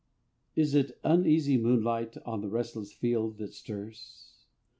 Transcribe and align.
I. 0.57 0.61
Is 0.61 0.73
it 0.73 0.97
uneasy 1.03 1.57
moonlight, 1.57 2.17
On 2.25 2.41
the 2.41 2.49
restless 2.49 2.91
field, 2.91 3.37
that 3.37 3.53
stirs? 3.53 4.31